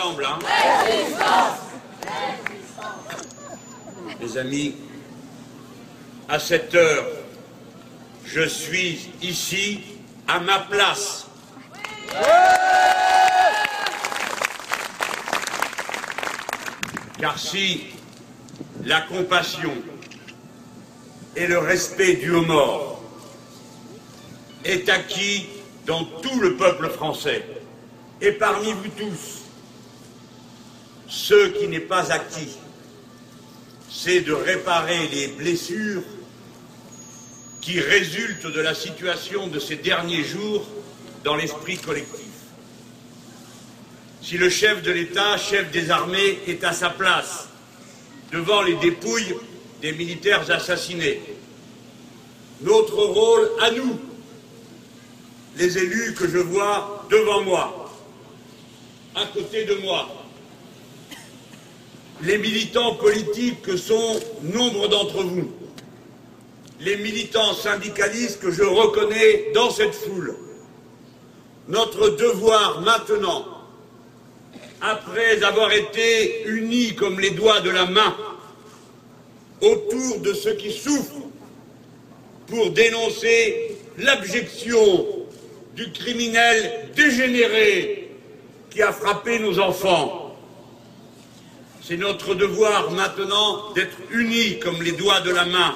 [0.00, 0.38] ensemble, hein
[4.20, 4.74] Mes amis,
[6.28, 7.06] à cette heure,
[8.24, 9.80] je suis ici
[10.28, 11.26] à ma place.
[17.18, 17.86] Car si
[18.84, 19.74] la compassion
[21.36, 23.02] et le respect du aux mort
[24.64, 25.46] est acquis
[25.86, 27.44] dans tout le peuple français,
[28.20, 29.39] et parmi vous tous,
[31.30, 32.56] ce qui n'est pas acquis,
[33.88, 36.02] c'est de réparer les blessures
[37.60, 40.66] qui résultent de la situation de ces derniers jours
[41.22, 42.26] dans l'esprit collectif.
[44.20, 47.46] Si le chef de l'État, chef des armées, est à sa place
[48.32, 49.36] devant les dépouilles
[49.80, 51.22] des militaires assassinés,
[52.60, 54.00] notre rôle à nous,
[55.56, 57.92] les élus que je vois devant moi,
[59.14, 60.19] à côté de moi,
[62.22, 65.50] les militants politiques que sont nombre d'entre vous,
[66.80, 70.36] les militants syndicalistes que je reconnais dans cette foule.
[71.68, 73.44] Notre devoir maintenant,
[74.80, 78.16] après avoir été unis comme les doigts de la main
[79.60, 81.20] autour de ceux qui souffrent,
[82.50, 85.06] pour dénoncer l'abjection
[85.76, 88.10] du criminel dégénéré
[88.70, 90.19] qui a frappé nos enfants.
[91.82, 95.74] C'est notre devoir maintenant d'être unis comme les doigts de la main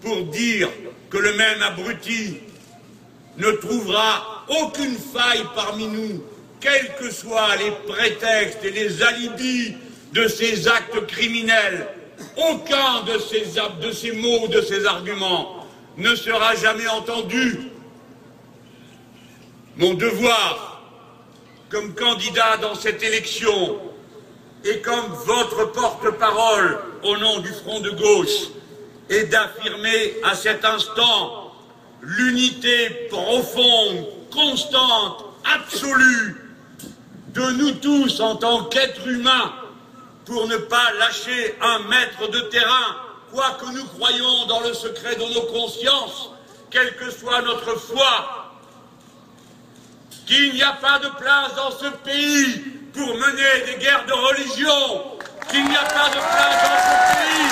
[0.00, 0.68] pour dire
[1.10, 2.38] que le même abruti
[3.36, 6.22] ne trouvera aucune faille parmi nous,
[6.60, 9.74] quels que soient les prétextes et les alibis
[10.12, 11.88] de ces actes criminels.
[12.36, 13.46] Aucun de ces,
[13.80, 15.66] de ces mots, de ces arguments
[15.96, 17.58] ne sera jamais entendu.
[19.76, 20.82] Mon devoir,
[21.68, 23.80] comme candidat dans cette élection,
[24.64, 28.48] et comme votre porte-parole au nom du Front de gauche,
[29.08, 31.52] est d'affirmer à cet instant
[32.02, 36.54] l'unité profonde, constante, absolue
[37.28, 39.52] de nous tous en tant qu'êtres humains
[40.24, 42.96] pour ne pas lâcher un mètre de terrain,
[43.32, 46.30] quoi que nous croyons dans le secret de nos consciences,
[46.70, 48.52] quelle que soit notre foi,
[50.26, 55.18] qu'il n'y a pas de place dans ce pays pour mener des guerres de religion,
[55.48, 57.48] qu'il n'y a pas de place dans ce pays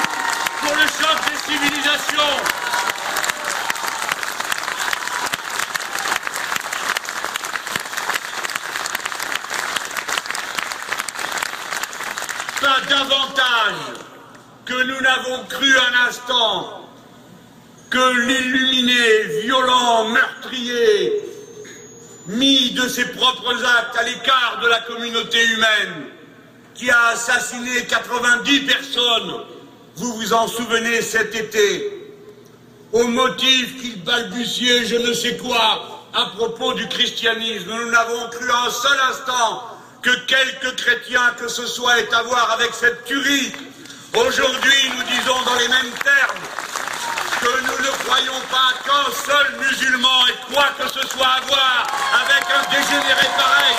[0.61, 2.37] pour le choc des civilisations.
[12.61, 13.75] Pas davantage
[14.67, 16.89] que nous n'avons cru un instant
[17.91, 21.28] que l'illuminé, violent, meurtrier,
[22.29, 26.07] mis de ses propres actes à l'écart de la communauté humaine,
[26.75, 29.45] qui a assassiné 90 personnes,
[29.97, 32.15] vous vous en souvenez cet été,
[32.93, 37.69] au motif qu'il balbutiait je ne sais quoi à propos du christianisme.
[37.69, 39.63] Nous n'avons cru un seul instant
[40.03, 43.53] que quelques chrétiens que ce soit aient à voir avec cette tuerie.
[44.15, 46.48] Aujourd'hui, nous disons dans les mêmes termes
[48.09, 51.87] croyons pas qu'un seul musulman ait quoi que ce soit à voir
[52.23, 53.77] avec un dégénéré pareil.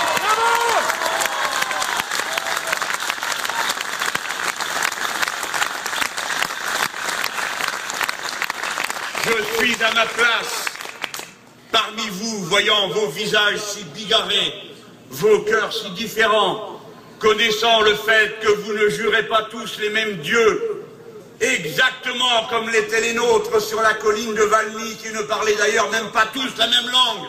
[9.25, 10.65] Je suis à ma place
[11.71, 14.53] parmi vous, voyant vos visages si bigarrés,
[15.09, 16.79] vos cœurs si différents,
[17.17, 20.78] connaissant le fait que vous ne jurez pas tous les mêmes dieux,
[21.41, 26.11] exactement comme l'étaient les nôtres sur la colline de Valmy, qui ne parlaient d'ailleurs même
[26.11, 27.27] pas tous la même langue,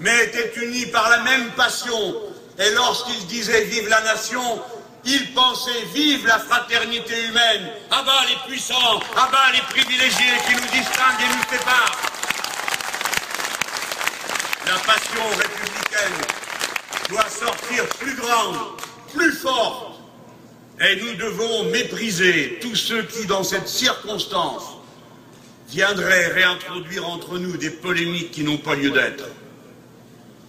[0.00, 2.14] mais étaient unis par la même passion.
[2.58, 4.62] Et lorsqu'ils disaient Vive la nation,
[5.04, 10.54] ils pensaient Vive la fraternité humaine, à bas les puissants, à bas les privilégiés qui
[10.54, 11.98] nous distinguent et nous séparent.
[14.66, 16.26] La passion républicaine
[17.10, 18.56] doit sortir plus grande,
[19.12, 19.93] plus forte,
[20.80, 24.64] et nous devons mépriser tous ceux qui, dans cette circonstance,
[25.68, 29.24] viendraient réintroduire entre nous des polémiques qui n'ont pas lieu d'être.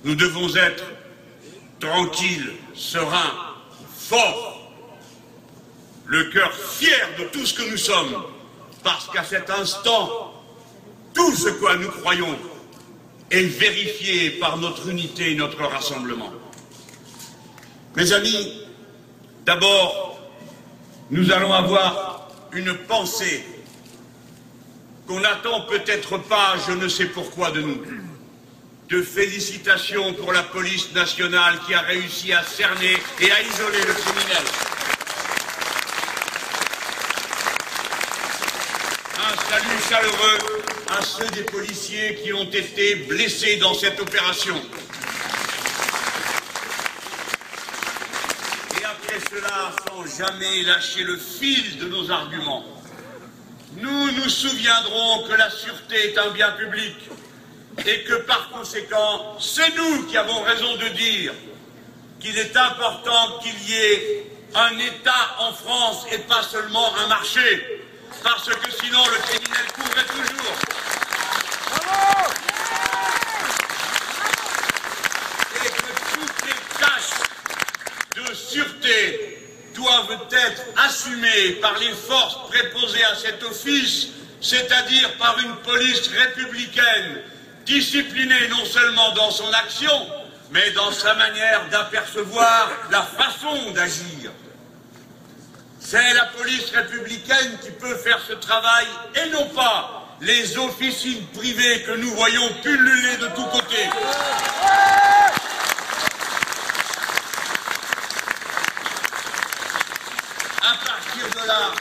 [0.03, 0.83] Nous devons être
[1.79, 3.33] tranquilles, sereins,
[3.97, 4.71] forts,
[6.05, 8.23] le cœur fier de tout ce que nous sommes,
[8.83, 10.33] parce qu'à cet instant,
[11.13, 12.37] tout ce quoi nous croyons
[13.31, 16.31] est vérifié par notre unité et notre rassemblement.
[17.95, 18.61] Mes amis,
[19.45, 20.04] d'abord,
[21.11, 23.43] nous allons avoir une pensée
[25.07, 27.81] qu'on n'attend peut-être pas, je ne sais pourquoi, de nous.
[28.89, 33.93] de félicitations pour la police nationale qui a réussi à cerner et à isoler le
[33.93, 34.43] criminel.
[39.17, 40.37] Un salut chaleureux
[40.87, 44.55] à ceux des policiers qui ont été blessés dans cette opération.
[49.29, 52.65] Cela, sans jamais lâcher le fil de nos arguments,
[53.77, 56.95] nous nous souviendrons que la sûreté est un bien public
[57.85, 61.33] et que par conséquent, c'est nous qui avons raison de dire
[62.19, 67.83] qu'il est important qu'il y ait un État en France et pas seulement un marché,
[68.23, 70.55] parce que sinon le criminel couvrait toujours.
[75.55, 77.25] Et que toutes les tâches
[78.15, 79.39] de sûreté
[79.75, 80.63] doivent être
[81.53, 84.07] par les forces préposées à cet office,
[84.41, 87.21] c'est-à-dire par une police républicaine
[87.65, 90.07] discipliné non seulement dans son action,
[90.51, 94.31] mais dans sa manière d'apercevoir la façon d'agir.
[95.79, 101.83] C'est la police républicaine qui peut faire ce travail et non pas les officines privées
[101.83, 103.89] que nous voyons pulluler de tous côtés.
[110.61, 111.71] À partir de là,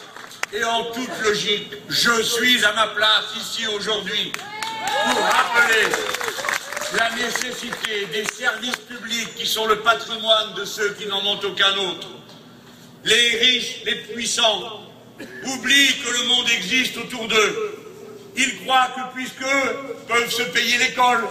[0.55, 4.33] et en toute logique, je suis à ma place ici aujourd'hui
[5.05, 5.89] pour rappeler
[6.97, 11.77] la nécessité des services publics qui sont le patrimoine de ceux qui n'en ont aucun
[11.77, 12.09] autre.
[13.05, 14.81] Les riches, les puissants,
[15.19, 17.79] oublient que le monde existe autour d'eux.
[18.37, 21.25] Ils croient que puisqu'eux peuvent se payer l'école,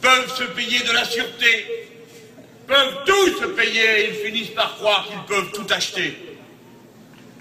[0.00, 1.88] peuvent se payer de la sûreté,
[2.68, 6.33] peuvent tout se payer, ils finissent par croire qu'ils peuvent tout acheter.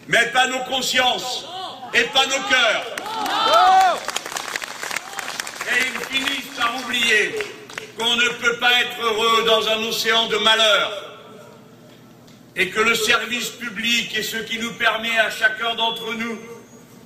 [0.08, 1.46] Mais pas nos consciences
[1.94, 2.86] et pas nos cœurs.
[5.72, 7.36] Et ils finissent par oublier
[7.98, 10.92] qu'on ne peut pas être heureux dans un océan de malheur
[12.56, 16.38] et que le service public est ce qui nous permet à chacun d'entre nous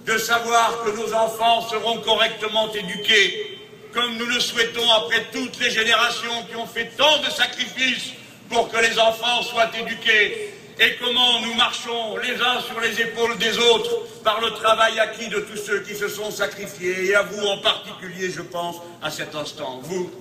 [0.05, 3.59] de savoir que nos enfants seront correctement éduqués,
[3.93, 8.13] comme nous le souhaitons après toutes les générations qui ont fait tant de sacrifices
[8.49, 13.37] pour que les enfants soient éduqués et comment nous marchons les uns sur les épaules
[13.37, 17.23] des autres par le travail acquis de tous ceux qui se sont sacrifiés, et à
[17.23, 20.11] vous en particulier, je pense, à cet instant, vous,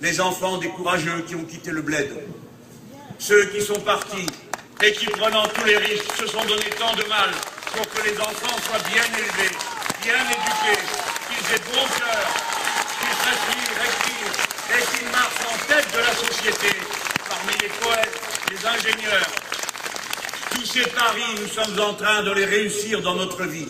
[0.00, 2.10] les enfants des courageux qui ont quitté le bled,
[3.18, 4.26] ceux qui sont partis
[4.82, 7.30] et qui, prenant tous les risques, se sont donné tant de mal
[7.72, 9.54] pour que les enfants soient bien élevés,
[10.02, 10.82] bien éduqués,
[11.28, 12.26] qu'ils aient bon cœur,
[12.98, 14.42] qu'ils respirent, respirent,
[14.74, 16.76] et qu'ils marchent en tête de la société,
[17.28, 19.41] parmi les poètes, les ingénieurs,
[20.64, 23.68] ces paris, nous sommes en train de les réussir dans notre vie.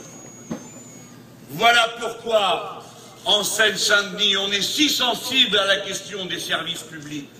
[1.51, 2.83] Voilà pourquoi,
[3.25, 7.31] en Seine-Saint-Denis, on est si sensible à la question des services publics.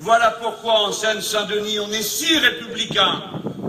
[0.00, 3.22] Voilà pourquoi, en Seine-Saint-Denis, on est si républicain,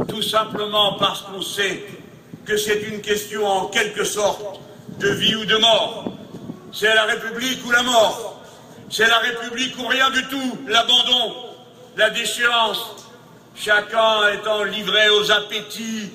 [0.07, 1.83] tout simplement parce qu'on sait
[2.45, 4.59] que c'est une question en quelque sorte
[4.99, 6.13] de vie ou de mort.
[6.73, 8.41] C'est la République ou la mort.
[8.89, 11.35] C'est la République ou rien du tout, l'abandon,
[11.97, 13.04] la déchéance,
[13.55, 16.11] chacun étant livré aux appétits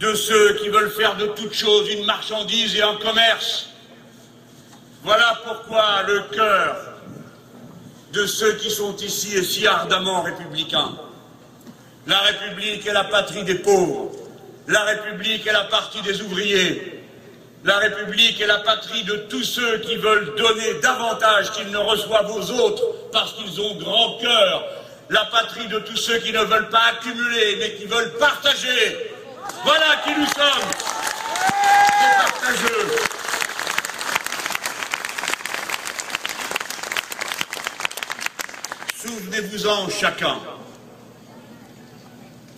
[0.00, 3.68] de ceux qui veulent faire de toute chose une marchandise et un commerce.
[5.02, 6.76] Voilà pourquoi le cœur
[8.12, 10.92] de ceux qui sont ici est si ardemment républicain.
[12.06, 14.10] La République est la patrie des pauvres.
[14.68, 17.04] La République est la partie des ouvriers.
[17.64, 22.30] La République est la patrie de tous ceux qui veulent donner davantage qu'ils ne reçoivent
[22.34, 24.64] aux autres parce qu'ils ont grand cœur,
[25.12, 29.10] la patrie de tous ceux qui ne veulent pas accumuler, mais qui veulent partager.
[29.62, 30.70] Voilà qui nous sommes,
[32.16, 32.88] partageux.
[38.96, 40.38] Souvenez-vous-en chacun.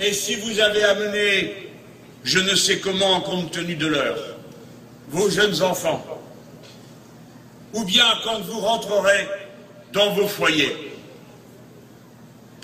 [0.00, 1.73] Et si vous avez amené,
[2.23, 4.18] je ne sais comment, compte tenu de l'heure,
[5.08, 6.04] vos jeunes enfants,
[7.73, 9.28] ou bien quand vous rentrerez
[9.92, 10.93] dans vos foyers,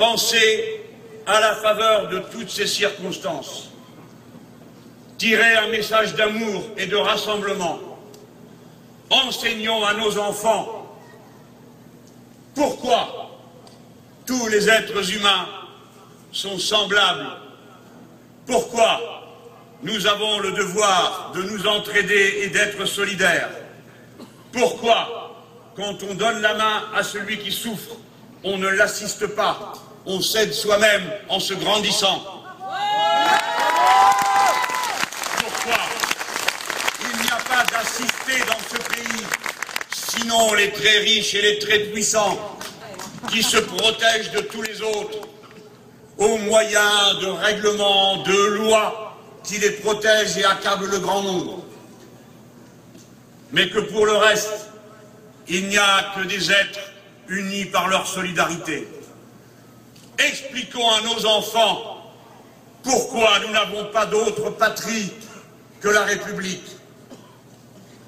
[0.01, 0.81] Pensez
[1.27, 3.69] à la faveur de toutes ces circonstances.
[5.19, 7.79] Tirez un message d'amour et de rassemblement.
[9.11, 10.97] Enseignons à nos enfants
[12.55, 13.31] pourquoi
[14.27, 15.47] tous les êtres humains
[16.33, 17.37] sont semblables.
[18.47, 19.01] Pourquoi
[19.83, 23.51] nous avons le devoir de nous entraider et d'être solidaires.
[24.51, 25.37] Pourquoi,
[25.77, 27.97] quand on donne la main à celui qui souffre,
[28.43, 29.75] on ne l'assiste pas
[30.07, 32.23] on cède soi-même en se grandissant.
[35.39, 35.81] Pourquoi
[37.03, 39.25] il n'y a pas d'assisté dans ce pays
[39.93, 42.59] si Sinon, les très riches et les très puissants,
[43.31, 45.29] qui se protègent de tous les autres,
[46.19, 51.65] au moyen de règlements, de lois qui les protègent et accablent le grand nombre.
[53.53, 54.69] Mais que pour le reste,
[55.49, 56.93] il n'y a que des êtres
[57.29, 58.87] unis par leur solidarité.
[60.29, 62.13] Expliquons à nos enfants
[62.83, 65.13] pourquoi nous n'avons pas d'autre patrie
[65.81, 66.65] que la République.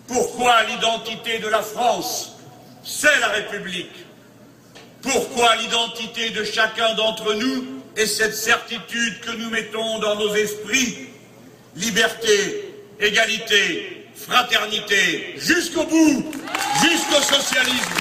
[0.07, 2.37] Pourquoi l'identité de la France,
[2.85, 4.05] c'est la République.
[5.01, 11.09] Pourquoi l'identité de chacun d'entre nous est cette certitude que nous mettons dans nos esprits?
[11.77, 16.31] Liberté, égalité, fraternité, jusqu'au bout,
[16.83, 17.95] jusqu'au socialisme.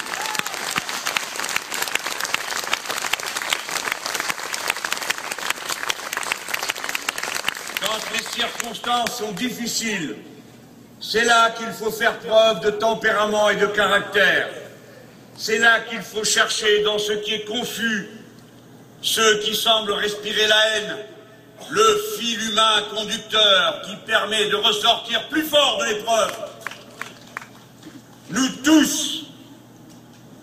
[7.82, 10.16] Quand circonstances sont difficiles,
[11.00, 14.50] c'est là qu'il faut faire preuve de tempérament et de caractère.
[15.36, 18.10] C'est là qu'il faut chercher dans ce qui est confus,
[19.02, 20.98] ce qui semble respirer la haine,
[21.72, 26.34] le fil humain conducteur qui permet de ressortir plus fort de l'épreuve.
[28.30, 29.26] Nous tous,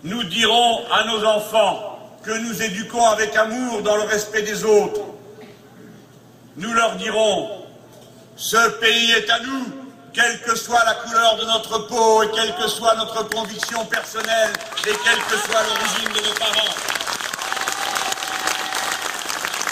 [0.02, 5.00] nous dirons à nos enfants que nous éduquons avec amour dans le respect des autres.
[6.56, 7.57] Nous leur dirons,
[8.38, 9.66] ce pays est à nous,
[10.14, 14.52] quelle que soit la couleur de notre peau et quelle que soit notre conviction personnelle
[14.86, 16.74] et quelle que soit l'origine de nos parents.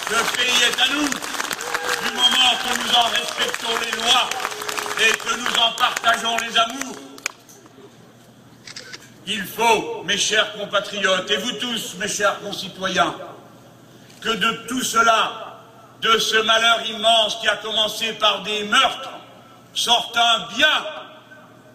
[0.08, 4.28] Ce pays est à nous du moment que nous en respectons les lois
[5.00, 6.96] et que nous en partageons les amours.
[9.28, 13.14] Il faut, mes chers compatriotes, et vous tous, mes chers concitoyens,
[14.20, 15.45] que de tout cela,
[16.02, 19.10] de ce malheur immense qui a commencé par des meurtres,
[19.74, 20.84] sorte un bien,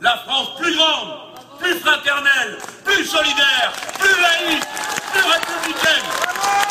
[0.02, 1.18] la France plus grande,
[1.60, 4.64] plus fraternelle, plus solidaire, plus laïque,
[5.12, 6.71] plus républicaine.